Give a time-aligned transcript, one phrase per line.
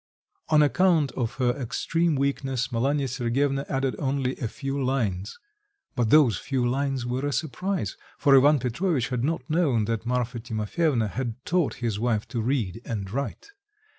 [0.49, 5.37] On account of her extreme weakness Malanya Sergyevna added only a few lines;
[5.95, 10.39] but those few lines were a surprise, for Ivan Petrovitch had not known that Marfa
[10.39, 13.51] Timofyevna had taught his wife to read and write.